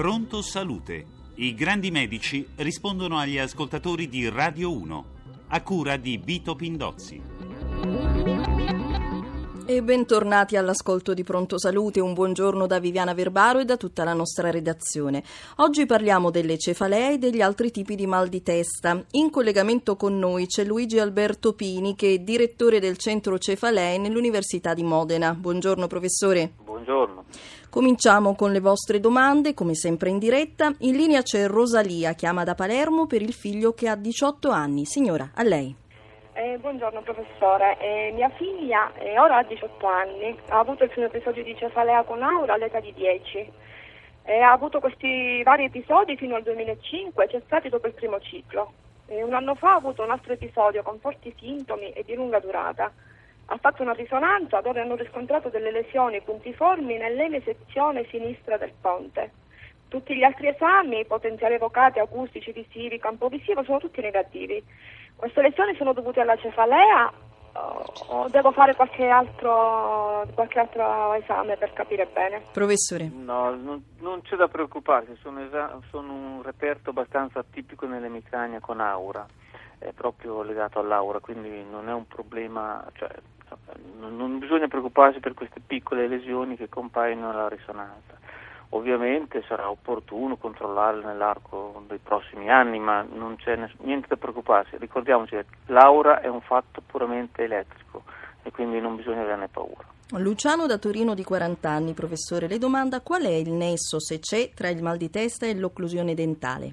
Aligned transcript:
Pronto 0.00 0.40
Salute. 0.40 1.04
I 1.34 1.54
grandi 1.54 1.90
medici 1.90 2.48
rispondono 2.56 3.18
agli 3.18 3.36
ascoltatori 3.36 4.08
di 4.08 4.30
Radio 4.30 4.72
1, 4.72 5.04
a 5.48 5.62
cura 5.62 5.98
di 5.98 6.16
Vito 6.16 6.54
Pindozzi. 6.54 7.20
E 9.66 9.82
bentornati 9.82 10.56
all'ascolto 10.56 11.12
di 11.12 11.22
Pronto 11.22 11.58
Salute, 11.58 12.00
un 12.00 12.14
buongiorno 12.14 12.66
da 12.66 12.80
Viviana 12.80 13.12
Verbaro 13.12 13.58
e 13.58 13.66
da 13.66 13.76
tutta 13.76 14.02
la 14.02 14.14
nostra 14.14 14.50
redazione. 14.50 15.22
Oggi 15.56 15.84
parliamo 15.84 16.30
delle 16.30 16.56
cefalee 16.56 17.12
e 17.12 17.18
degli 17.18 17.42
altri 17.42 17.70
tipi 17.70 17.94
di 17.94 18.06
mal 18.06 18.28
di 18.28 18.42
testa. 18.42 19.04
In 19.10 19.28
collegamento 19.28 19.96
con 19.96 20.18
noi 20.18 20.46
c'è 20.46 20.64
Luigi 20.64 20.98
Alberto 20.98 21.52
Pini, 21.52 21.94
che 21.94 22.14
è 22.14 22.18
direttore 22.20 22.80
del 22.80 22.96
centro 22.96 23.38
cefalee 23.38 23.98
nell'Università 23.98 24.72
di 24.72 24.82
Modena. 24.82 25.34
Buongiorno 25.34 25.86
professore. 25.86 26.54
Buongiorno. 26.80 27.24
Cominciamo 27.68 28.34
con 28.34 28.52
le 28.52 28.60
vostre 28.60 29.00
domande, 29.00 29.52
come 29.52 29.74
sempre 29.74 30.08
in 30.08 30.18
diretta. 30.18 30.72
In 30.78 30.96
linea 30.96 31.20
c'è 31.20 31.46
Rosalia, 31.46 32.14
chiama 32.14 32.42
da 32.42 32.54
Palermo 32.54 33.06
per 33.06 33.20
il 33.20 33.34
figlio 33.34 33.72
che 33.74 33.86
ha 33.86 33.96
18 33.96 34.48
anni. 34.48 34.86
Signora, 34.86 35.30
a 35.34 35.42
lei. 35.42 35.76
Eh, 36.32 36.56
buongiorno 36.58 37.02
professore, 37.02 37.76
eh, 37.80 38.12
mia 38.14 38.30
figlia 38.30 38.94
eh, 38.94 39.18
ora 39.18 39.38
ha 39.38 39.42
18 39.42 39.86
anni, 39.86 40.34
ha 40.48 40.58
avuto 40.58 40.84
il 40.84 40.90
primo 40.90 41.08
episodio 41.08 41.42
di 41.42 41.54
cefalea 41.54 42.02
con 42.04 42.22
aura 42.22 42.54
all'età 42.54 42.80
di 42.80 42.94
10. 42.94 43.52
ha 44.40 44.50
avuto 44.50 44.80
questi 44.80 45.42
vari 45.42 45.64
episodi 45.64 46.16
fino 46.16 46.36
al 46.36 46.42
2005, 46.42 47.28
cessati 47.28 47.68
dopo 47.68 47.88
il 47.88 47.92
primo 47.92 48.18
ciclo. 48.20 48.72
un 49.08 49.34
anno 49.34 49.54
fa 49.54 49.72
ha 49.72 49.76
avuto 49.76 50.02
un 50.02 50.10
altro 50.10 50.32
episodio 50.32 50.82
con 50.82 50.98
forti 50.98 51.34
sintomi 51.38 51.90
e 51.90 52.04
di 52.04 52.14
lunga 52.14 52.38
durata. 52.38 52.90
Ha 53.52 53.58
fatto 53.58 53.82
una 53.82 53.92
risonanza 53.92 54.60
dove 54.60 54.80
hanno 54.80 54.94
riscontrato 54.94 55.48
delle 55.48 55.72
lesioni 55.72 56.20
puntiformi 56.20 56.96
nell'eme 56.96 57.42
sezione 57.42 58.06
sinistra 58.08 58.56
del 58.56 58.72
ponte. 58.80 59.32
Tutti 59.88 60.14
gli 60.14 60.22
altri 60.22 60.48
esami, 60.48 61.04
potenziali 61.04 61.54
evocati, 61.54 61.98
acustici, 61.98 62.52
visivi, 62.52 63.00
campo 63.00 63.28
visivo, 63.28 63.64
sono 63.64 63.78
tutti 63.78 64.00
negativi. 64.00 64.62
Queste 65.16 65.42
lesioni 65.42 65.74
sono 65.74 65.92
dovute 65.92 66.20
alla 66.20 66.36
cefalea 66.36 67.12
o 67.52 68.28
devo 68.28 68.52
fare 68.52 68.74
qualche 68.74 69.08
altro, 69.08 70.24
qualche 70.34 70.58
altro 70.60 71.14
esame 71.14 71.56
per 71.56 71.72
capire 71.72 72.06
bene? 72.06 72.42
Professore. 72.52 73.10
No, 73.12 73.54
non, 73.56 73.84
non 73.98 74.22
c'è 74.22 74.36
da 74.36 74.48
preoccuparsi, 74.48 75.16
sono, 75.20 75.40
esa- 75.44 75.78
sono, 75.90 76.12
un 76.12 76.42
reperto 76.42 76.90
abbastanza 76.90 77.42
tipico 77.42 77.86
nell'emicrania 77.86 78.60
con 78.60 78.80
aura, 78.80 79.26
è 79.78 79.92
proprio 79.92 80.42
legato 80.42 80.78
all'aura, 80.78 81.18
quindi 81.18 81.64
non 81.68 81.88
è 81.88 81.92
un 81.92 82.06
problema, 82.06 82.84
cioè, 82.94 83.10
non, 83.98 84.38
bisogna 84.38 84.68
preoccuparsi 84.68 85.20
per 85.20 85.34
queste 85.34 85.60
piccole 85.64 86.08
lesioni 86.08 86.56
che 86.56 86.68
compaiono 86.68 87.30
alla 87.30 87.48
risonanza. 87.48 88.18
Ovviamente 88.70 89.42
sarà 89.48 89.68
opportuno 89.68 90.36
controllarle 90.36 91.04
nell'arco 91.04 91.82
dei 91.88 91.98
prossimi 91.98 92.50
anni, 92.50 92.78
ma 92.78 93.02
non 93.02 93.36
c'è 93.36 93.58
niente 93.78 94.06
da 94.08 94.16
preoccuparsi. 94.16 94.76
Ricordiamoci 94.76 95.34
che 95.34 95.44
l'aura 95.66 96.20
è 96.20 96.28
un 96.28 96.40
fatto 96.40 96.80
puramente 96.86 97.42
elettrico 97.42 98.04
e 98.42 98.52
quindi 98.52 98.80
non 98.80 98.94
bisogna 98.94 99.22
averne 99.22 99.48
paura. 99.48 99.84
Luciano 100.18 100.66
da 100.66 100.78
Torino 100.78 101.14
di 101.14 101.24
40 101.24 101.68
anni, 101.68 101.94
professore, 101.94 102.48
le 102.48 102.58
domanda 102.58 103.00
qual 103.00 103.22
è 103.22 103.30
il 103.30 103.50
nesso, 103.50 104.00
se 104.00 104.18
c'è, 104.18 104.50
tra 104.54 104.68
il 104.68 104.82
mal 104.82 104.96
di 104.96 105.10
testa 105.10 105.46
e 105.46 105.54
l'occlusione 105.54 106.14
dentale? 106.14 106.72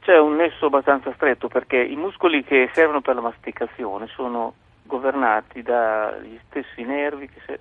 C'è 0.00 0.18
un 0.18 0.36
nesso 0.36 0.66
abbastanza 0.66 1.12
stretto 1.14 1.48
perché 1.48 1.78
i 1.78 1.96
muscoli 1.96 2.44
che 2.44 2.68
servono 2.72 3.00
per 3.00 3.14
la 3.14 3.22
masticazione 3.22 4.06
sono 4.08 4.54
governati 4.84 5.62
dagli 5.62 6.38
stessi 6.46 6.82
nervi 6.82 7.28
che, 7.28 7.40
se, 7.46 7.60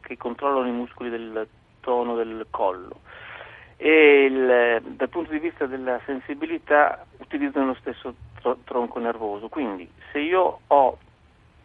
che 0.00 0.16
controllano 0.16 0.68
i 0.68 0.72
muscoli 0.72 1.10
del 1.10 1.46
tono 1.80 2.14
del 2.14 2.46
collo 2.50 3.00
e 3.82 4.24
il, 4.26 4.82
dal 4.94 5.08
punto 5.08 5.32
di 5.32 5.38
vista 5.38 5.64
della 5.64 5.98
sensibilità 6.04 7.02
utilizzano 7.16 7.68
lo 7.68 7.76
stesso 7.80 8.14
tro- 8.38 8.58
tronco 8.64 8.98
nervoso. 8.98 9.48
Quindi 9.48 9.90
se 10.12 10.18
io 10.18 10.60
ho 10.66 10.98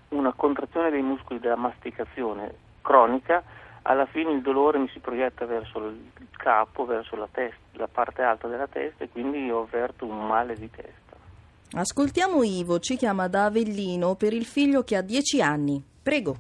una 0.10 0.32
contrazione 0.32 0.92
dei 0.92 1.02
muscoli 1.02 1.42
della 1.42 1.58
masticazione 1.58 2.54
cronica, 2.82 3.44
alla 3.82 4.06
fine 4.06 4.32
il 4.32 4.42
dolore 4.42 4.80
mi 4.80 4.88
si 4.88 5.00
proietta 5.00 5.46
verso 5.46 5.88
il 5.88 6.30
capo, 6.38 6.86
verso 6.86 7.18
la, 7.18 7.28
testa, 7.30 7.60
la 7.74 7.90
parte 7.90 8.22
alta 8.22 8.48
della 8.48 8.68
testa 8.68 9.04
e 9.04 9.10
quindi 9.10 9.44
io 9.44 9.64
avverto 9.64 10.06
un 10.06 10.26
male 10.26 10.56
di 10.56 10.72
testa. 10.72 11.05
Ascoltiamo 11.78 12.42
Ivo, 12.44 12.80
ci 12.80 12.96
chiama 12.96 13.28
da 13.28 13.44
Avellino 13.44 14.16
per 14.16 14.32
il 14.32 14.46
figlio 14.46 14.86
che 14.86 14.96
ha 14.96 15.02
10 15.02 15.42
anni. 15.42 15.84
Prego. 16.02 16.38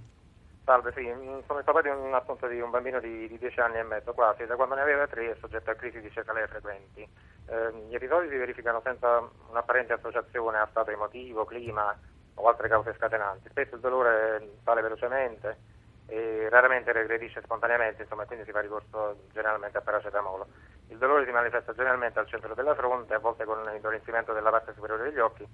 Salve, 0.64 0.94
sì, 0.96 1.04
sono 1.46 1.60
il 1.60 1.66
papà 1.66 1.82
di 1.82 1.90
un, 1.90 2.14
appunto, 2.14 2.48
di 2.48 2.62
un 2.62 2.70
bambino 2.70 3.02
di, 3.02 3.28
di 3.28 3.38
10 3.38 3.60
anni 3.60 3.80
e 3.80 3.84
mezzo 3.84 4.14
quasi, 4.14 4.46
da 4.46 4.56
quando 4.56 4.76
ne 4.76 4.82
aveva 4.82 5.06
3 5.08 5.32
è 5.32 5.36
soggetto 5.42 5.72
a 5.72 5.74
crisi 5.74 6.00
di 6.00 6.10
cefalee 6.10 6.48
frequenti. 6.48 7.02
Eh, 7.02 7.74
gli 7.90 7.96
episodi 7.96 8.30
si 8.30 8.38
verificano 8.38 8.80
senza 8.82 9.30
un'apparente 9.50 9.92
associazione 9.92 10.58
a 10.58 10.68
stato 10.72 10.92
emotivo, 10.92 11.44
clima 11.44 11.94
o 12.36 12.48
altre 12.48 12.70
cause 12.70 12.96
scatenanti. 12.96 13.50
Spesso 13.50 13.76
il 13.76 13.82
dolore 13.82 14.52
sale 14.64 14.82
velocemente 14.82 15.58
e 16.08 16.48
raramente 16.50 16.94
regredisce 16.94 17.42
spontaneamente, 17.42 18.04
insomma, 18.04 18.24
quindi 18.24 18.46
si 18.46 18.52
fa 18.52 18.62
ricorso 18.62 19.18
generalmente 19.34 19.80
a 19.80 19.82
paracetamolo. 19.82 20.48
Il 20.90 20.98
dolore 20.98 21.26
si 21.26 21.32
manifesta 21.32 21.74
generalmente 21.74 22.20
al 22.20 22.28
centro 22.28 22.54
della 22.54 22.76
fronte, 22.76 23.14
a 23.14 23.20
volte 23.20 23.44
con 23.44 23.64
l'indolensimento 23.64 24.34
della 24.34 24.50
parte 24.50 24.74
superiore 24.74 25.04
degli 25.04 25.20
occhi 25.20 25.46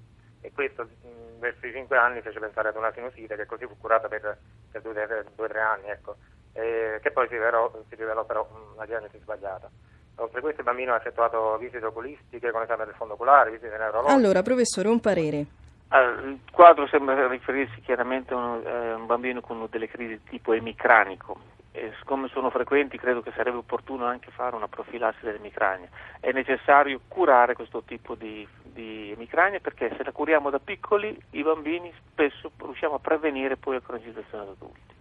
e 0.41 0.51
questo 0.51 0.83
mh, 0.83 1.39
verso 1.39 1.65
i 1.65 1.71
5 1.71 1.97
anni 1.97 2.21
fece 2.21 2.39
pensare 2.39 2.69
ad 2.69 2.75
una 2.75 2.91
sinusite 2.91 3.35
che 3.35 3.45
così 3.45 3.65
fu 3.65 3.77
curata 3.77 4.07
per, 4.07 4.37
per 4.71 4.81
2-3 4.81 5.57
anni, 5.59 5.89
ecco, 5.89 6.15
e, 6.53 6.99
che 7.01 7.11
poi 7.11 7.27
si 7.27 7.35
rivelò, 7.35 7.71
si 7.87 7.95
rivelò 7.95 8.25
però 8.25 8.47
una 8.75 8.85
diagnosi 8.85 9.19
sbagliata. 9.19 9.69
Oltre 10.15 10.39
a 10.39 10.41
questo 10.41 10.61
il 10.61 10.67
bambino 10.67 10.93
ha 10.93 10.97
effettuato 10.97 11.57
visite 11.57 11.85
oculistiche 11.85 12.51
con 12.51 12.61
esame 12.61 12.85
del 12.85 12.93
fondo 12.95 13.13
oculare, 13.13 13.51
visite 13.51 13.77
neurologiche. 13.77 14.13
Allora, 14.13 14.41
professore, 14.41 14.87
un 14.89 14.99
parere. 14.99 15.45
Allora, 15.89 16.21
il 16.21 16.39
quadro 16.51 16.87
sembra 16.87 17.27
riferirsi 17.27 17.81
chiaramente 17.81 18.33
a 18.33 18.37
un, 18.37 18.65
eh, 18.65 18.93
un 18.93 19.05
bambino 19.05 19.41
con 19.41 19.65
delle 19.69 19.87
crisi 19.87 20.13
di 20.13 20.23
tipo 20.23 20.53
emicranico, 20.53 21.37
e 21.71 21.93
siccome 21.99 22.27
sono 22.27 22.49
frequenti 22.49 22.97
credo 22.97 23.21
che 23.21 23.31
sarebbe 23.35 23.57
opportuno 23.57 24.05
anche 24.05 24.29
fare 24.31 24.55
una 24.55 24.67
profilassi 24.67 25.23
dell'emicrania. 25.23 25.87
È 26.19 26.31
necessario 26.31 26.99
curare 27.07 27.53
questo 27.53 27.83
tipo 27.83 28.15
di, 28.15 28.47
di 28.63 29.11
emicrania 29.11 29.59
perché 29.59 29.93
se 29.95 30.03
la 30.03 30.11
curiamo 30.11 30.49
da 30.49 30.59
piccoli 30.59 31.17
i 31.31 31.43
bambini 31.43 31.91
spesso 32.11 32.51
riusciamo 32.57 32.95
a 32.95 32.99
prevenire 32.99 33.55
poi 33.55 33.75
la 33.75 33.81
cronicizzazione 33.81 34.45
da 34.45 34.51
adulti. 34.51 34.99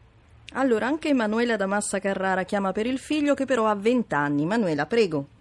Allora 0.54 0.86
anche 0.86 1.08
Emanuela 1.08 1.56
da 1.56 1.66
Massa 1.66 1.98
Carrara 1.98 2.42
chiama 2.44 2.72
per 2.72 2.86
il 2.86 2.98
figlio 2.98 3.34
che 3.34 3.44
però 3.44 3.66
ha 3.66 3.74
20 3.74 4.14
anni. 4.14 4.46
Manuela, 4.46 4.86
prego. 4.86 5.38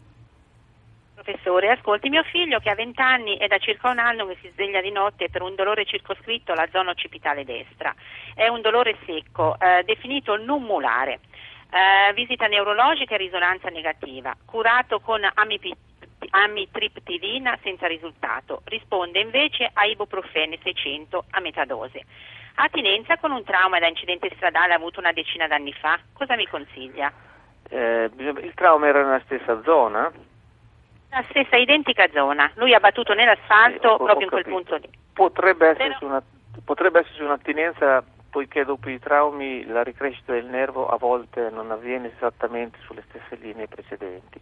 Professore, 1.29 1.69
ascolti, 1.69 2.09
mio 2.09 2.23
figlio 2.23 2.57
che 2.57 2.71
ha 2.71 2.75
20 2.75 2.99
anni 3.01 3.37
è 3.37 3.45
da 3.45 3.59
circa 3.59 3.91
un 3.91 3.99
anno 3.99 4.25
che 4.25 4.37
si 4.41 4.49
sveglia 4.53 4.81
di 4.81 4.89
notte 4.89 5.29
per 5.29 5.43
un 5.43 5.53
dolore 5.53 5.85
circoscritto 5.85 6.53
alla 6.53 6.67
zona 6.71 6.89
occipitale 6.89 7.45
destra. 7.45 7.93
È 8.33 8.47
un 8.47 8.61
dolore 8.61 8.97
secco, 9.05 9.55
eh, 9.59 9.83
definito 9.83 10.37
non 10.37 10.63
mulare. 10.63 11.19
Eh, 11.69 12.13
visita 12.13 12.47
neurologica 12.47 13.13
e 13.13 13.17
risonanza 13.19 13.69
negativa. 13.69 14.35
Curato 14.43 15.01
con 15.01 15.21
amitriptilina 16.31 17.59
senza 17.61 17.85
risultato. 17.85 18.63
Risponde 18.63 19.19
invece 19.19 19.69
a 19.71 19.85
ibuprofene 19.85 20.57
600 20.63 21.25
a 21.29 21.39
metà 21.41 21.63
dose. 21.65 22.05
Attinenza 22.55 23.17
con 23.17 23.29
un 23.29 23.43
trauma 23.43 23.77
da 23.77 23.87
incidente 23.87 24.31
stradale 24.35 24.73
avuto 24.73 24.99
una 24.99 25.11
decina 25.11 25.45
d'anni 25.45 25.73
fa. 25.73 25.99
Cosa 26.11 26.35
mi 26.35 26.47
consiglia? 26.47 27.13
Eh, 27.69 28.09
il 28.17 28.51
trauma 28.55 28.87
era 28.87 29.03
nella 29.03 29.21
stessa 29.25 29.61
zona? 29.61 30.11
La 31.11 31.23
stessa 31.29 31.55
identica 31.55 32.07
zona, 32.13 32.51
lui 32.55 32.73
ha 32.73 32.79
battuto 32.79 33.13
nell'asfalto 33.13 33.97
sì, 33.97 34.03
proprio 34.03 34.21
in 34.21 34.29
quel 34.29 34.43
punto 34.43 34.75
lì. 34.75 34.89
Potrebbe 35.13 35.69
esserci, 35.69 35.99
Però... 35.99 36.11
una, 36.11 36.23
potrebbe 36.63 36.99
esserci 36.99 37.23
un'attinenza 37.23 38.03
poiché 38.29 38.63
dopo 38.63 38.89
i 38.89 38.99
traumi 38.99 39.65
la 39.65 39.83
ricrescita 39.83 40.33
del 40.33 40.45
nervo 40.45 40.87
a 40.87 40.97
volte 40.97 41.49
non 41.49 41.71
avviene 41.71 42.11
esattamente 42.15 42.77
sulle 42.85 43.03
stesse 43.09 43.35
linee 43.41 43.67
precedenti. 43.67 44.39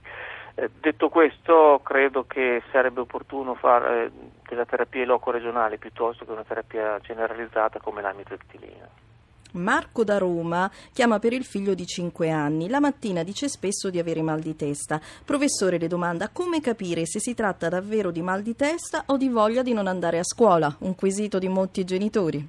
Eh, 0.56 0.70
detto 0.80 1.10
questo, 1.10 1.80
credo 1.84 2.26
che 2.26 2.62
sarebbe 2.72 3.02
opportuno 3.02 3.54
fare 3.56 4.06
eh, 4.06 4.12
della 4.48 4.66
terapia 4.66 5.06
loco-regionale 5.06 5.78
piuttosto 5.78 6.26
che 6.26 6.32
una 6.32 6.44
terapia 6.44 7.00
generalizzata 7.00 7.80
come 7.80 8.02
l'amitriptilina. 8.02 9.07
Marco 9.54 10.04
da 10.04 10.18
Roma 10.18 10.70
chiama 10.94 11.20
per 11.20 11.34
il 11.34 11.44
figlio 11.44 11.74
di 11.74 11.86
5 11.86 12.30
anni. 12.30 12.70
La 12.70 12.80
mattina 12.80 13.24
dice 13.24 13.48
spesso 13.48 13.90
di 13.90 14.00
avere 14.00 14.22
mal 14.22 14.40
di 14.40 14.56
testa. 14.56 15.00
Professore 15.26 15.78
le 15.78 15.88
domanda 15.88 16.30
come 16.30 16.62
capire 16.62 17.06
se 17.06 17.20
si 17.20 17.34
tratta 17.34 17.70
davvero 17.70 18.12
di 18.12 18.22
mal 18.22 18.42
di 18.42 18.56
testa 18.56 19.04
o 19.08 19.18
di 19.18 19.30
voglia 19.30 19.62
di 19.62 19.74
non 19.74 19.88
andare 19.88 20.20
a 20.20 20.24
scuola, 20.24 20.76
un 20.80 20.96
quesito 20.96 21.40
di 21.40 21.48
molti 21.48 21.84
genitori. 21.84 22.46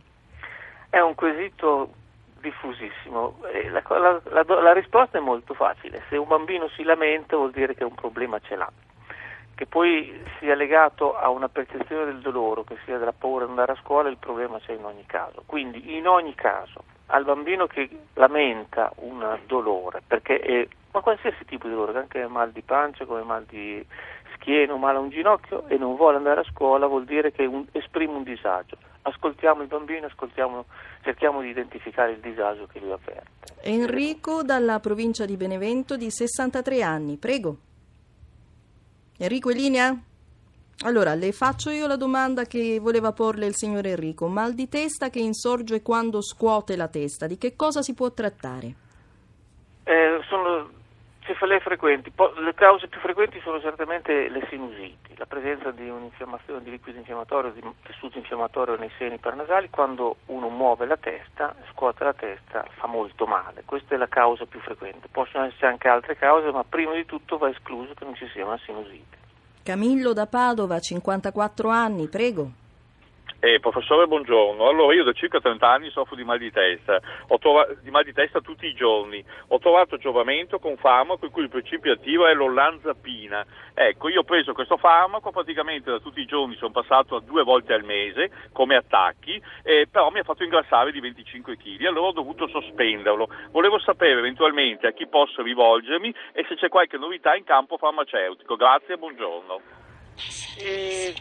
È 0.91 0.99
un 1.01 1.15
quesito 1.15 1.93
diffusissimo. 2.41 3.39
La, 3.71 3.83
la, 3.99 4.21
la, 4.25 4.61
la 4.63 4.73
risposta 4.73 5.19
è 5.19 5.21
molto 5.21 5.55
facile. 5.55 6.03
Se 6.09 6.17
un 6.17 6.27
bambino 6.27 6.69
si 6.71 6.83
lamenta 6.83 7.37
vuol 7.37 7.51
dire 7.51 7.75
che 7.75 7.85
un 7.85 7.95
problema 7.95 8.39
ce 8.41 8.57
l'ha 8.57 8.71
che 9.59 9.67
poi 9.67 10.23
sia 10.39 10.55
legato 10.55 11.17
a 11.17 11.31
una 11.31 11.49
percezione 11.49 12.05
del 12.05 12.21
dolore, 12.21 12.63
che 12.63 12.77
sia 12.85 12.97
della 12.97 13.13
paura 13.13 13.45
di 13.45 13.51
andare 13.51 13.73
a 13.73 13.79
scuola, 13.83 14.09
il 14.09 14.17
problema 14.17 14.61
c'è 14.61 14.75
in 14.75 14.85
ogni 14.85 15.05
caso. 15.05 15.43
Quindi 15.47 15.97
in 15.97 16.07
ogni 16.07 16.33
caso 16.37 16.85
al 17.07 17.25
bambino 17.25 17.67
che 17.67 17.89
lamenta 18.15 18.93
un 18.99 19.37
dolore, 19.49 20.01
perché 20.07 20.39
è 20.39 20.69
ma 20.93 21.01
qualsiasi 21.01 21.45
tipo 21.45 21.67
di 21.67 21.75
dolore, 21.75 21.99
anche 21.99 22.25
mal 22.29 22.53
di 22.53 22.63
pancia, 22.63 23.05
come 23.05 23.25
mal 23.25 23.45
di 23.49 23.85
schiena, 24.35 24.77
male 24.77 24.99
a 24.99 25.01
un 25.01 25.11
ginocchio 25.11 25.67
e 25.67 25.77
non 25.77 25.97
vuole 25.97 26.19
andare 26.19 26.43
a 26.43 26.45
scuola, 26.45 26.87
vuol 26.87 27.05
dire 27.05 27.33
che 27.33 27.45
un, 27.45 27.67
esprime 27.73 28.13
un 28.13 28.23
disagio. 28.23 28.77
Ascoltiamo 29.03 29.63
il 29.63 29.69
bambino, 29.69 30.07
ascoltiamo, 30.07 30.67
cerchiamo 31.03 31.41
di 31.41 31.49
identificare 31.49 32.13
il 32.13 32.21
disagio 32.21 32.67
che 32.67 32.79
lui 32.79 32.93
avverte. 32.93 33.55
Enrico 33.63 34.45
dalla 34.45 34.79
provincia 34.79 35.25
di 35.25 35.37
Benevento 35.37 35.97
di 35.97 36.11
63 36.11 36.81
anni, 36.81 37.17
prego. 37.17 37.57
Enrico 39.19 39.51
in 39.51 39.57
linea? 39.57 40.03
Allora, 40.85 41.15
le 41.15 41.33
faccio 41.33 41.71
io 41.71 41.89
la 41.89 41.97
domanda 41.97 42.45
che 42.45 42.79
voleva 42.79 43.13
porle 43.13 43.47
il 43.47 43.57
signor 43.57 43.85
Enrico. 43.85 44.29
Mal 44.29 44.55
di 44.55 44.69
testa 44.69 45.11
che 45.11 45.19
insorge 45.19 45.83
quando 45.83 46.23
scuote 46.23 46.77
la 46.77 46.87
testa, 46.87 47.27
di 47.27 47.37
che 47.37 47.57
cosa 47.57 47.83
si 47.83 47.95
può 47.95 48.13
trattare? 48.13 48.75
Eh, 49.83 50.21
sono 50.29 50.71
cefalee 51.29 51.61
frequenti. 51.61 52.11
le 52.39 52.55
cause 52.55 52.89
più 52.89 52.99
frequenti 53.01 53.39
sono 53.41 53.61
certamente 53.61 54.31
le 54.31 54.47
sinusiti, 54.49 55.15
la 55.17 55.27
presenza 55.27 55.71
di 55.71 55.87
un'infiammazione 55.89 56.63
di 56.63 56.71
liquido 56.71 56.99
infiammatorio, 56.99 57.51
di 57.51 57.63
tessuto 57.83 58.17
infiammatorio 58.17 58.77
nei 58.77 58.91
seni 58.97 59.19
parnasali. 59.19 59.69
Quando 59.69 60.17
uno 60.27 60.49
muove 60.49 60.87
la 60.87 60.97
testa, 60.97 61.55
scuote 61.73 62.05
la 62.05 62.15
testa, 62.15 62.65
fa 62.77 62.87
molto 62.87 63.27
male. 63.27 63.63
Questa 63.67 63.95
è 63.95 63.99
la 63.99 64.09
causa 64.09 64.47
più 64.47 64.61
frequente. 64.61 65.09
Possono 65.11 65.45
esserci 65.45 65.67
anche 65.67 65.89
altre 65.89 66.17
cause, 66.17 66.51
ma 66.51 66.65
prima 66.65 66.95
di 66.95 67.05
tutto 67.05 67.37
va 67.37 67.51
escluso 67.51 67.93
che 67.93 68.05
non 68.05 68.15
ci 68.15 68.27
sia 68.33 68.47
una 68.47 68.59
sinusite. 68.65 69.17
Camillo 69.63 70.15
da 70.15 70.27
Padova, 70.27 70.79
54 70.79 71.69
anni, 71.69 72.09
prego. 72.09 72.67
Eh, 73.41 73.61
professore, 73.61 74.09
buongiorno. 74.09 74.67
Allora, 74.67 74.93
io 74.95 75.05
da 75.05 75.13
circa 75.13 75.39
30 75.39 75.71
anni 75.71 75.91
soffro 75.91 76.17
di 76.17 76.25
mal 76.25 76.39
di 76.39 76.51
testa, 76.51 77.01
ho 77.29 77.39
trovato, 77.39 77.77
di 77.83 77.91
mal 77.91 78.03
di 78.03 78.13
testa 78.13 78.41
tutti 78.41 78.67
i 78.67 78.75
giorni. 78.75 79.25
Ho 79.49 79.61
trovato 79.61 79.97
giovamento 79.97 80.59
con 80.59 80.77
farmaco 80.77 81.25
il 81.25 81.31
cui 81.31 81.47
principio 81.47 81.93
attivo 81.93 82.27
è 82.27 82.35
l'olanzapina. 82.35 83.47
Ecco, 83.75 84.09
io 84.09 84.21
ho 84.21 84.25
preso 84.25 84.53
questo 84.53 84.77
farmaco, 84.77 85.31
praticamente 85.31 85.89
da 85.89 86.01
tutti 86.01 86.21
i 86.21 86.27
giorni 86.27 86.57
sono 86.57 86.73
passato 86.73 87.15
a 87.15 87.21
due 87.21 87.45
volte 87.45 87.75
al 87.75 87.85
mese 87.85 88.29
come 88.51 88.75
attacchi, 88.75 89.41
eh, 89.63 89.87
però 89.89 90.11
mi 90.11 90.19
ha 90.19 90.25
fatto 90.25 90.43
ingrassare 90.43 90.91
di 90.91 90.99
25 90.99 91.57
kg, 91.57 91.85
allora 91.85 92.09
ho 92.09 92.13
dovuto 92.13 92.49
sospenderlo. 92.49 93.29
Volevo 93.53 93.79
sapere 93.79 94.19
eventualmente 94.19 94.89
a 94.89 94.93
chi 94.93 95.07
posso 95.07 95.43
rivolgermi 95.43 96.13
e 96.33 96.45
se 96.49 96.57
c'è 96.57 96.69
qualche 96.69 96.99
novità 96.99 97.37
in 97.37 97.45
campo 97.45 97.77
farmaceutico. 97.77 98.57
Grazie 98.57 98.95
e 98.95 98.99
buongiorno. 98.99 99.61
E 100.59 101.15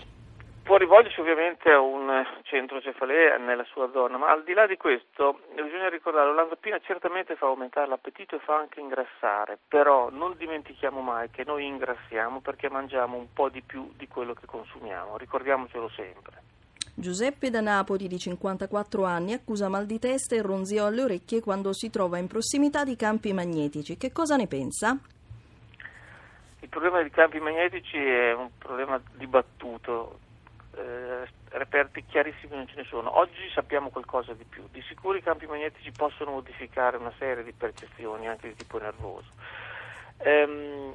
può 0.68 0.76
rivolgersi 0.76 1.22
ovviamente 1.22 1.72
a 1.72 1.80
un 1.80 2.28
centro 2.44 2.82
cefalea 2.82 3.38
nella 3.38 3.64
sua 3.72 3.90
zona, 3.94 4.18
ma 4.18 4.30
al 4.30 4.44
di 4.44 4.52
là 4.52 4.68
di 4.68 4.76
questo 4.76 5.40
bisogna 5.56 5.88
ricordare 5.88 6.26
che 6.26 6.32
l'olanzapina 6.32 6.80
certamente 6.80 7.38
fa 7.38 7.46
aumentare 7.46 7.88
l'appetito 7.88 8.36
e 8.36 8.40
fa 8.40 8.58
anche 8.58 8.82
ingrassare, 8.82 9.58
però 9.66 10.10
non 10.10 10.36
dimentichiamo 10.36 11.00
mai 11.00 11.30
che 11.30 11.46
noi 11.46 11.66
ingrassiamo 11.66 12.42
perché 12.42 12.70
mangiamo 12.70 13.16
un 13.16 13.32
po' 13.32 13.48
di 13.48 13.62
più 13.62 13.90
di 13.96 14.10
quello 14.10 14.34
che 14.34 14.46
consumiamo, 14.46 15.16
ricordiamocelo 15.16 15.88
sempre. 15.96 16.44
Giuseppe 16.94 17.50
da 17.50 17.62
Napoli, 17.62 18.10
di 18.10 18.18
54 18.18 19.06
anni, 19.06 19.32
accusa 19.32 19.70
mal 19.70 19.86
di 19.86 20.00
testa 20.00 20.36
e 20.36 20.42
ronzio 20.42 20.86
alle 20.86 21.02
orecchie 21.02 21.40
quando 21.40 21.72
si 21.72 21.90
trova 21.90 22.18
in 22.18 22.28
prossimità 22.28 22.84
di 22.84 22.98
campi 22.98 23.32
magnetici. 23.32 23.96
Che 23.96 24.12
cosa 24.12 24.36
ne 24.36 24.48
pensa? 24.48 24.98
Il 26.60 26.68
problema 26.68 27.00
dei 27.00 27.12
campi 27.12 27.40
magnetici 27.40 27.98
è 27.98 28.34
un 28.34 28.50
problema 28.58 29.00
dibattuto 29.14 30.26
eh, 30.78 31.28
reperti 31.58 32.06
chiarissimi 32.06 32.56
non 32.56 32.68
ce 32.68 32.76
ne 32.76 32.84
sono. 32.84 33.18
Oggi 33.18 33.50
sappiamo 33.54 33.90
qualcosa 33.90 34.34
di 34.34 34.44
più. 34.44 34.64
Di 34.72 34.82
sicuro 34.82 35.18
i 35.18 35.24
campi 35.24 35.46
magnetici 35.46 35.92
possono 35.92 36.32
modificare 36.32 36.98
una 36.98 37.14
serie 37.18 37.44
di 37.44 37.52
percezioni 37.52 38.28
anche 38.28 38.50
di 38.50 38.56
tipo 38.56 38.78
nervoso. 38.78 39.30
Ehm, 40.18 40.94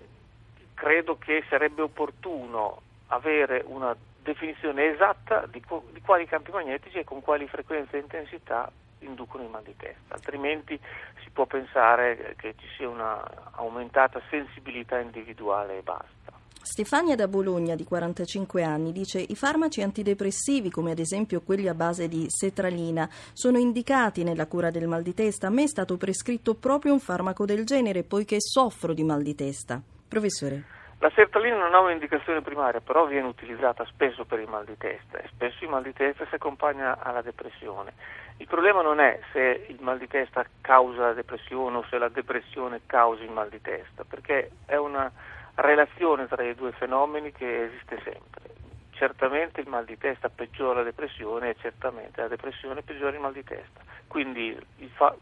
credo 0.75 1.19
che 1.19 1.45
sarebbe 1.49 1.83
opportuno 1.83 2.83
avere 3.09 3.63
una 3.67 3.95
definizione 4.23 4.93
esatta 4.93 5.47
di, 5.47 5.63
di, 5.91 6.01
quali 6.01 6.27
campi 6.27 6.51
magnetici 6.53 6.99
e 6.99 7.05
con 7.05 7.21
quali 7.21 7.47
frequenze 7.49 7.97
e 7.97 8.01
intensità 8.01 8.71
inducono 9.01 9.43
il 9.43 9.51
mal 9.51 9.65
di 9.65 9.77
testa, 9.77 10.15
altrimenti 10.15 10.79
si 11.23 11.31
può 11.31 11.45
pensare 11.45 12.35
che 12.37 12.55
ci 12.57 12.67
sia 12.77 12.89
una 12.89 13.21
aumentata 13.53 14.23
sensibilità 14.31 15.01
individuale 15.01 15.79
e 15.79 15.83
basta. 15.83 16.32
Stefania 16.65 17.17
da 17.17 17.27
Bologna, 17.27 17.75
di 17.75 17.85
45 17.85 18.63
anni, 18.63 18.93
dice 18.93 19.19
i 19.19 19.35
farmaci 19.35 19.83
antidepressivi, 19.83 20.71
come 20.71 20.93
ad 20.93 21.01
esempio 21.01 21.41
quelli 21.41 21.67
a 21.67 21.75
base 21.75 22.07
di 22.07 22.27
setralina, 22.29 23.09
sono 23.33 23.59
indicati 23.59 24.23
nella 24.23 24.47
cura 24.47 24.71
del 24.71 24.87
mal 24.87 25.03
di 25.03 25.13
testa. 25.13 25.49
A 25.49 25.51
me 25.51 25.65
è 25.65 25.67
stato 25.67 25.97
prescritto 25.97 26.55
proprio 26.55 26.93
un 26.93 27.01
farmaco 27.01 27.45
del 27.45 27.65
genere, 27.67 28.05
poiché 28.05 28.37
soffro 28.41 28.95
di 28.95 29.03
mal 29.03 29.23
di 29.23 29.35
testa. 29.35 29.83
Professore. 30.09 30.63
La 31.01 31.11
sertralina 31.17 31.57
non 31.57 31.75
ha 31.75 31.81
un'indicazione 31.81 32.43
primaria, 32.43 32.81
però 32.81 33.07
viene 33.07 33.27
utilizzata 33.27 33.85
spesso 33.87 34.25
per 34.25 34.39
il 34.39 34.49
mal 34.49 34.65
di 34.65 34.79
testa 34.79 35.19
e 35.19 35.27
spesso 35.33 35.65
il 35.65 35.71
mal 35.71 35.83
di 35.83 35.93
testa 35.93 36.25
si 36.29 36.37
accompagna 36.37 36.97
alla 37.03 37.23
depressione. 37.23 37.93
Il 38.37 38.47
problema 38.47 38.83
non 38.83 39.01
è 39.01 39.19
se 39.33 39.67
il 39.69 39.79
mal 39.81 39.99
di 39.99 40.07
testa 40.07 40.47
causa 40.61 41.07
la 41.07 41.13
depressione 41.13 41.79
o 41.79 41.85
se 41.91 41.99
la 41.99 42.09
depressione 42.09 42.83
causa 42.87 43.25
il 43.25 43.33
mal 43.33 43.49
di 43.49 43.61
testa, 43.61 44.05
perché 44.05 44.53
è 44.65 44.77
una 44.77 45.11
relazione 45.55 46.27
tra 46.27 46.43
i 46.43 46.55
due 46.55 46.73
fenomeni 46.73 47.33
che 47.33 47.65
esiste 47.65 48.01
sempre. 48.03 48.51
Certamente 48.91 49.61
il 49.61 49.69
mal 49.69 49.85
di 49.85 49.99
testa 49.99 50.29
peggiora 50.29 50.79
la 50.79 50.85
depressione 50.85 51.51
e 51.51 51.57
certamente 51.61 52.21
la 52.21 52.29
depressione 52.29 52.83
peggiora 52.83 53.15
il 53.15 53.21
mal 53.21 53.33
di 53.33 53.45
testa. 53.45 53.81
Quindi 54.07 54.57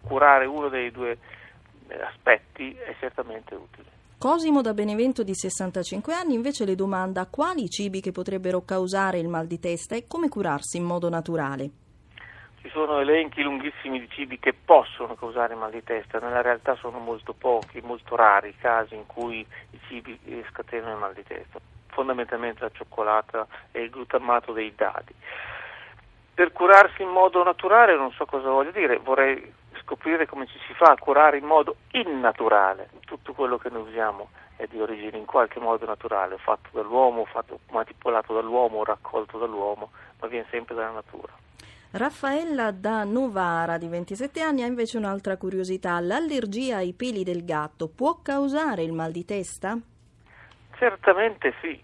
curare 0.02 0.44
uno 0.44 0.68
dei 0.68 0.90
due 0.90 1.16
eh, 1.88 2.02
aspetti 2.02 2.74
è 2.74 2.94
certamente 2.98 3.54
utile. 3.54 3.98
Cosimo 4.18 4.60
da 4.60 4.74
Benevento 4.74 5.22
di 5.22 5.34
65 5.34 6.12
anni 6.12 6.34
invece 6.34 6.66
le 6.66 6.74
domanda 6.74 7.24
quali 7.24 7.70
cibi 7.70 8.02
che 8.02 8.12
potrebbero 8.12 8.62
causare 8.62 9.18
il 9.18 9.28
mal 9.28 9.46
di 9.46 9.58
testa 9.58 9.94
e 9.94 10.04
come 10.06 10.28
curarsi 10.28 10.76
in 10.76 10.84
modo 10.84 11.08
naturale. 11.08 11.70
Ci 12.62 12.68
sono 12.68 12.98
elenchi 12.98 13.42
lunghissimi 13.42 13.98
di 13.98 14.08
cibi 14.10 14.38
che 14.38 14.52
possono 14.52 15.14
causare 15.14 15.54
mal 15.54 15.70
di 15.70 15.82
testa, 15.82 16.18
nella 16.18 16.42
realtà 16.42 16.74
sono 16.74 16.98
molto 16.98 17.32
pochi, 17.32 17.80
molto 17.80 18.16
rari 18.16 18.50
i 18.50 18.56
casi 18.58 18.94
in 18.94 19.06
cui 19.06 19.38
i 19.70 19.80
cibi 19.88 20.18
eh, 20.26 20.44
scatenano 20.50 20.92
il 20.92 20.98
mal 20.98 21.14
di 21.14 21.24
testa, 21.24 21.58
fondamentalmente 21.86 22.60
la 22.60 22.70
cioccolata 22.70 23.46
e 23.72 23.80
il 23.80 23.88
glutamato 23.88 24.52
dei 24.52 24.74
dadi. 24.74 25.14
Per 26.34 26.52
curarsi 26.52 27.00
in 27.00 27.08
modo 27.08 27.42
naturale 27.42 27.96
non 27.96 28.12
so 28.12 28.26
cosa 28.26 28.50
voglio 28.50 28.72
dire, 28.72 28.98
vorrei 28.98 29.54
scoprire 29.80 30.26
come 30.26 30.46
ci 30.46 30.58
si 30.66 30.75
fa 30.75 30.90
a 30.90 30.99
curare 30.99 31.38
in 31.38 31.46
modo 31.46 31.76
innaturale. 31.92 32.90
Tutto 33.06 33.32
quello 33.32 33.56
che 33.56 33.70
noi 33.70 33.88
usiamo 33.88 34.28
è 34.56 34.66
di 34.66 34.78
origine 34.78 35.16
in 35.16 35.25
qualche 35.25 35.61
modo 35.61 35.87
naturale, 35.87 36.37
fatto 36.37 36.68
dall'uomo, 36.73 37.25
fatto, 37.25 37.61
manipolato 37.70 38.35
dall'uomo, 38.35 38.85
raccolto 38.85 39.38
dall'uomo, 39.38 39.92
ma 40.20 40.26
viene 40.28 40.46
sempre 40.50 40.75
dalla 40.75 40.90
natura. 40.90 41.32
Raffaella 41.92 42.70
da 42.70 43.02
Novara, 43.02 43.76
di 43.76 43.88
27 43.88 44.40
anni, 44.40 44.62
ha 44.62 44.66
invece 44.66 44.97
un'altra 44.97 45.37
curiosità. 45.37 45.99
L'allergia 45.99 46.76
ai 46.76 46.92
peli 46.92 47.25
del 47.25 47.44
gatto 47.44 47.88
può 47.88 48.20
causare 48.23 48.85
il 48.85 48.92
mal 48.92 49.11
di 49.11 49.25
testa? 49.25 49.76
Certamente 50.76 51.52
sì. 51.61 51.82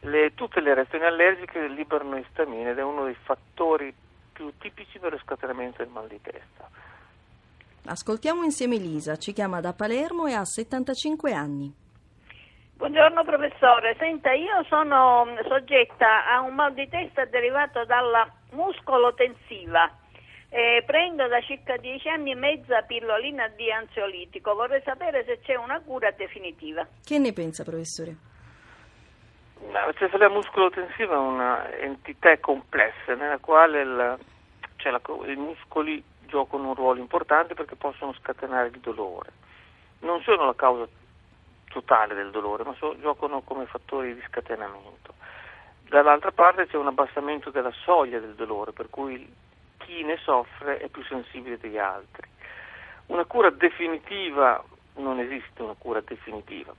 Le, 0.00 0.34
tutte 0.34 0.60
le 0.60 0.74
reazioni 0.74 1.04
allergiche 1.04 1.68
liberano 1.68 2.16
istamina 2.16 2.70
ed 2.70 2.78
è 2.78 2.82
uno 2.82 3.04
dei 3.04 3.16
fattori 3.22 3.94
più 4.32 4.52
tipici 4.58 4.98
per 4.98 5.12
lo 5.12 5.18
scatenamento 5.18 5.84
del 5.84 5.92
mal 5.92 6.08
di 6.08 6.20
testa. 6.20 6.68
Ascoltiamo 7.84 8.42
insieme 8.42 8.78
Lisa, 8.78 9.16
ci 9.16 9.32
chiama 9.32 9.60
da 9.60 9.72
Palermo 9.72 10.26
e 10.26 10.32
ha 10.32 10.44
75 10.44 11.32
anni. 11.32 11.72
Buongiorno 12.74 13.22
professore, 13.24 13.94
senta 13.96 14.32
io 14.32 14.64
sono 14.64 15.26
soggetta 15.46 16.26
a 16.26 16.40
un 16.40 16.54
mal 16.54 16.72
di 16.74 16.88
testa 16.88 17.24
derivato 17.26 17.84
dalla 17.84 18.26
muscolotensiva. 18.52 19.98
Eh, 20.52 20.82
prendo 20.84 21.28
da 21.28 21.40
circa 21.42 21.76
dieci 21.76 22.08
anni 22.08 22.34
mezza 22.34 22.82
pillolina 22.82 23.46
di 23.48 23.70
ansiolitico. 23.70 24.54
Vorrei 24.54 24.82
sapere 24.82 25.24
se 25.24 25.38
c'è 25.40 25.54
una 25.54 25.80
cura 25.80 26.10
definitiva. 26.10 26.86
Che 27.04 27.18
ne 27.18 27.32
pensa, 27.32 27.62
professore? 27.62 28.16
La 29.70 29.92
cefalea 29.96 30.28
muscolotensiva 30.28 31.14
è 31.14 31.18
un'entità 31.18 32.36
complessa 32.38 33.14
nella 33.14 33.38
quale 33.38 33.82
il, 33.82 34.18
cioè 34.76 34.90
la, 34.90 35.00
i 35.30 35.36
muscoli 35.36 36.02
giocano 36.26 36.68
un 36.68 36.74
ruolo 36.74 36.98
importante 36.98 37.54
perché 37.54 37.76
possono 37.76 38.12
scatenare 38.14 38.68
il 38.68 38.80
dolore. 38.80 39.30
Non 40.00 40.22
sono 40.22 40.46
la 40.46 40.54
causa 40.54 40.88
totale 41.68 42.14
del 42.14 42.30
dolore, 42.30 42.64
ma 42.64 42.74
so, 42.74 42.98
giocano 43.00 43.42
come 43.42 43.66
fattori 43.66 44.14
di 44.14 44.22
scatenamento. 44.26 45.14
Dall'altra 45.90 46.30
parte 46.30 46.68
c'è 46.68 46.76
un 46.76 46.86
abbassamento 46.86 47.50
della 47.50 47.72
soglia 47.82 48.20
del 48.20 48.36
dolore, 48.36 48.70
per 48.70 48.88
cui 48.90 49.28
chi 49.78 50.04
ne 50.04 50.18
soffre 50.18 50.78
è 50.78 50.86
più 50.86 51.02
sensibile 51.02 51.58
degli 51.58 51.78
altri. 51.78 52.28
Una 53.06 53.24
cura 53.24 53.50
definitiva, 53.50 54.62
non 54.98 55.18
esiste 55.18 55.62
una 55.62 55.74
cura 55.76 56.00
definitiva, 56.00 56.72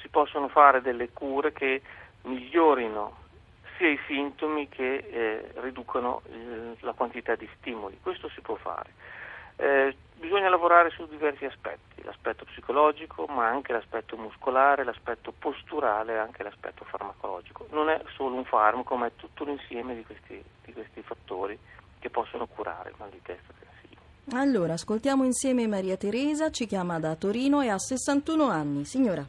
si 0.00 0.08
possono 0.08 0.48
fare 0.48 0.82
delle 0.82 1.08
cure 1.14 1.54
che 1.54 1.80
migliorino 2.24 3.16
sia 3.78 3.88
i 3.88 3.98
sintomi 4.06 4.68
che 4.68 4.96
eh, 4.96 5.50
riducono 5.62 6.20
eh, 6.30 6.76
la 6.80 6.92
quantità 6.92 7.36
di 7.36 7.48
stimoli, 7.56 7.98
questo 8.02 8.28
si 8.28 8.42
può 8.42 8.56
fare. 8.56 8.90
Eh, 9.58 9.96
bisogna 10.14 10.48
lavorare 10.48 10.90
su 10.90 11.06
diversi 11.08 11.44
aspetti, 11.44 12.02
l'aspetto 12.04 12.44
psicologico, 12.44 13.26
ma 13.26 13.48
anche 13.48 13.72
l'aspetto 13.72 14.16
muscolare, 14.16 14.84
l'aspetto 14.84 15.32
posturale 15.36 16.14
e 16.14 16.18
anche 16.18 16.44
l'aspetto 16.44 16.84
farmacologico. 16.84 17.66
Non 17.70 17.88
è 17.88 18.00
solo 18.14 18.36
un 18.36 18.44
farmaco, 18.44 18.94
ma 18.94 19.06
è 19.06 19.12
tutto 19.16 19.44
l'insieme 19.44 19.94
di 19.94 20.04
questi, 20.04 20.42
di 20.64 20.72
questi 20.72 21.02
fattori 21.02 21.58
che 21.98 22.08
possono 22.08 22.46
curare 22.46 22.90
il 22.90 22.94
mal 22.98 23.10
di 23.10 23.20
testa 23.22 23.52
tensivo. 23.58 24.00
Allora, 24.32 24.74
ascoltiamo 24.74 25.24
insieme 25.24 25.66
Maria 25.66 25.96
Teresa, 25.96 26.50
ci 26.50 26.66
chiama 26.66 27.00
da 27.00 27.16
Torino 27.16 27.60
e 27.60 27.68
ha 27.68 27.78
61 27.78 28.48
anni. 28.48 28.84
Signora. 28.84 29.24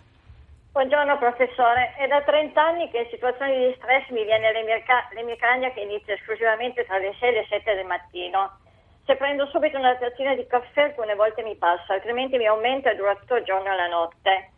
Buongiorno 0.72 1.18
professore, 1.18 1.96
è 1.98 2.08
da 2.08 2.22
30 2.22 2.62
anni 2.62 2.90
che 2.92 3.00
in 3.00 3.10
situazioni 3.10 3.58
di 3.58 3.74
stress 3.78 4.08
mi 4.10 4.24
viene 4.24 4.52
l'emicrania 4.54 5.72
che 5.72 5.82
inizia 5.82 6.14
esclusivamente 6.14 6.86
tra 6.86 7.00
le 7.00 7.16
6 7.20 7.30
e 7.30 7.32
le 7.32 7.46
7 7.50 7.74
del 7.74 7.86
mattino. 7.86 8.60
Se 9.10 9.16
prendo 9.16 9.48
subito 9.48 9.76
una 9.76 9.96
tazzina 9.96 10.36
di 10.36 10.46
caffè 10.46 10.84
alcune 10.84 11.16
volte 11.16 11.42
mi 11.42 11.56
passa, 11.56 11.94
altrimenti 11.94 12.38
mi 12.38 12.46
aumenta 12.46 12.92
e 12.92 12.96
dura 12.96 13.16
tutto 13.16 13.38
il 13.38 13.44
giorno 13.44 13.74
e 13.74 13.76
la 13.76 13.88
notte. 13.88 14.52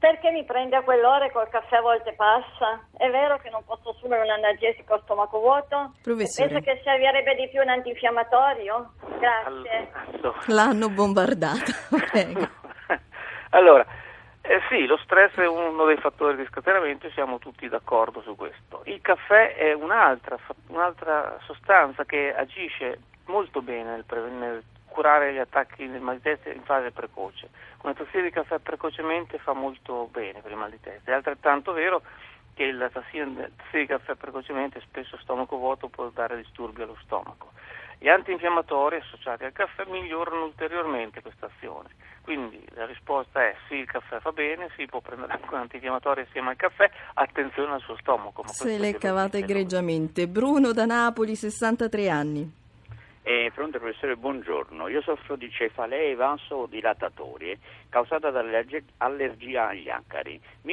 Perché 0.00 0.32
mi 0.32 0.44
prende 0.44 0.74
a 0.74 0.82
quell'ora 0.82 1.26
e 1.26 1.30
col 1.30 1.48
caffè 1.48 1.76
a 1.76 1.80
volte 1.80 2.12
passa? 2.14 2.88
È 2.96 3.08
vero 3.08 3.38
che 3.38 3.50
non 3.50 3.62
posso 3.64 3.90
assumere 3.90 4.24
un 4.24 4.30
analgesico 4.30 4.94
a 4.94 5.00
stomaco 5.04 5.38
vuoto? 5.38 5.92
Professore. 6.02 6.48
Pensa 6.48 6.64
che 6.64 6.80
servirebbe 6.82 7.36
di 7.36 7.48
più 7.50 7.60
un 7.60 7.68
antinfiammatorio? 7.68 8.94
Grazie. 9.20 9.92
Allora, 10.12 10.38
L'hanno 10.46 10.88
bombardata. 10.88 11.72
Prego. 12.10 12.48
allora 13.50 13.86
eh 14.42 14.60
sì, 14.68 14.86
lo 14.86 14.98
stress 15.04 15.36
è 15.36 15.46
uno 15.46 15.84
dei 15.84 15.98
fattori 15.98 16.34
di 16.36 16.44
scatenamento 16.46 17.06
e 17.06 17.12
siamo 17.12 17.38
tutti 17.38 17.68
d'accordo 17.68 18.22
su 18.22 18.34
questo. 18.34 18.82
Il 18.86 19.00
caffè 19.00 19.54
è 19.54 19.72
un'altra, 19.72 20.36
un'altra 20.66 21.38
sostanza 21.44 22.04
che 22.04 22.34
agisce 22.34 22.98
molto 23.26 23.62
bene 23.62 23.90
nel, 23.90 24.04
pre- 24.04 24.28
nel 24.30 24.62
curare 24.94 25.32
gli 25.32 25.38
attacchi 25.38 25.88
del 25.88 26.00
mal 26.00 26.16
di 26.16 26.22
testa 26.22 26.50
in 26.50 26.62
fase 26.62 26.92
precoce. 26.92 27.48
Una 27.82 27.94
tazzina 27.94 28.22
di 28.22 28.30
caffè 28.30 28.58
precocemente 28.60 29.38
fa 29.38 29.52
molto 29.52 30.08
bene 30.10 30.40
per 30.40 30.52
il 30.52 30.56
mal 30.56 30.70
di 30.70 30.80
testa. 30.80 31.10
È 31.10 31.14
altrettanto 31.14 31.72
vero 31.72 32.02
che 32.54 32.70
la 32.70 32.88
tazzina 32.88 33.50
di 33.72 33.86
caffè 33.86 34.14
precocemente, 34.14 34.80
spesso 34.80 35.18
stomaco 35.18 35.56
vuoto, 35.56 35.88
può 35.88 36.08
dare 36.10 36.36
disturbi 36.36 36.82
allo 36.82 36.96
stomaco. 37.02 37.50
Gli 37.98 38.08
antinfiammatori 38.08 38.96
associati 38.96 39.44
al 39.44 39.52
caffè 39.52 39.84
migliorano 39.86 40.44
ulteriormente 40.44 41.20
questa 41.22 41.50
azione. 41.54 41.88
Quindi 42.22 42.64
la 42.74 42.86
risposta 42.86 43.42
è 43.42 43.54
sì, 43.68 43.74
il 43.74 43.86
caffè 43.86 44.18
fa 44.20 44.30
bene, 44.30 44.70
si 44.76 44.86
può 44.86 45.00
prendere 45.00 45.32
anche 45.32 45.48
un 45.50 45.60
antinfiammatorio 45.60 46.24
assieme 46.24 46.50
al 46.50 46.56
caffè, 46.56 46.90
attenzione 47.14 47.72
al 47.72 47.80
suo 47.80 47.96
stomaco. 47.96 48.42
Ma 48.42 48.48
Se 48.48 48.78
le 48.78 48.96
cavate 48.96 49.38
egregiamente. 49.38 50.28
Bruno 50.28 50.72
da 50.72 50.86
Napoli, 50.86 51.34
63 51.34 52.08
anni. 52.08 52.62
Eh, 53.26 53.50
pronto 53.54 53.78
professore, 53.78 54.16
buongiorno. 54.16 54.86
Io 54.88 55.00
soffro 55.00 55.36
di 55.36 55.50
cefalee 55.50 56.14
vasodilatatori 56.14 57.58
causata 57.88 58.28
dall'allergia 58.30 59.68
agli 59.68 59.88
acari. 59.88 60.38
Mi 60.64 60.72